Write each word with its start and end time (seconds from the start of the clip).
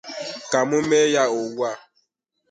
ka 0.51 0.59
m 0.69 0.71
mee 0.89 1.07
ya 1.15 1.23
ugbụ 1.39 1.61
a 1.71 1.73